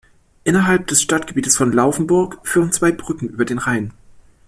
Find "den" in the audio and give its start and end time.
3.45-3.59